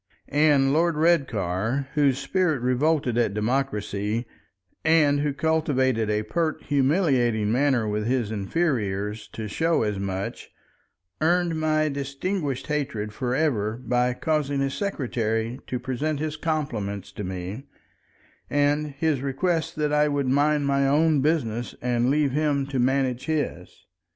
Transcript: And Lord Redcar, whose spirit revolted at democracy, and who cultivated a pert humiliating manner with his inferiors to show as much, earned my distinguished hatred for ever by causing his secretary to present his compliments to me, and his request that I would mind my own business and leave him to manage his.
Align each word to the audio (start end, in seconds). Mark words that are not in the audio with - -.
And 0.29 0.73
Lord 0.73 0.95
Redcar, 0.95 1.87
whose 1.93 2.17
spirit 2.17 2.59
revolted 2.63 3.19
at 3.19 3.35
democracy, 3.35 4.25
and 4.83 5.19
who 5.19 5.31
cultivated 5.31 6.09
a 6.09 6.23
pert 6.23 6.63
humiliating 6.63 7.51
manner 7.51 7.87
with 7.87 8.07
his 8.07 8.31
inferiors 8.31 9.27
to 9.33 9.47
show 9.47 9.83
as 9.83 9.99
much, 9.99 10.49
earned 11.21 11.59
my 11.59 11.87
distinguished 11.87 12.65
hatred 12.65 13.13
for 13.13 13.35
ever 13.35 13.77
by 13.77 14.15
causing 14.15 14.59
his 14.59 14.73
secretary 14.73 15.59
to 15.67 15.77
present 15.77 16.19
his 16.19 16.35
compliments 16.35 17.11
to 17.11 17.23
me, 17.23 17.67
and 18.49 18.95
his 18.97 19.21
request 19.21 19.75
that 19.75 19.93
I 19.93 20.07
would 20.07 20.27
mind 20.27 20.65
my 20.65 20.87
own 20.87 21.21
business 21.21 21.75
and 21.79 22.09
leave 22.09 22.31
him 22.31 22.65
to 22.69 22.79
manage 22.79 23.27
his. 23.27 23.85